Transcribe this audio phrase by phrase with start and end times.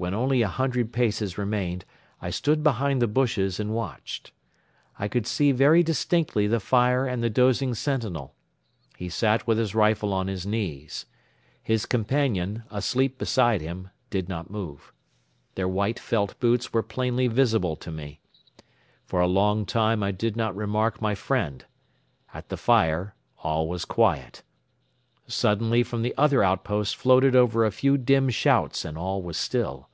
[0.00, 1.84] When only a hundred paces remained,
[2.22, 4.30] I stood behind the bushes and watched.
[4.96, 8.36] I could see very distinctly the fire and the dozing sentinel.
[8.96, 11.04] He sat with his rifle on his knees.
[11.60, 14.92] His companion, asleep beside him, did not move.
[15.56, 18.20] Their white felt boots were plainly visible to me.
[19.04, 21.64] For a long time I did not remark my friend.
[22.32, 24.44] At the fire all was quiet.
[25.26, 29.86] Suddenly from the other outpost floated over a few dim shouts and all was still.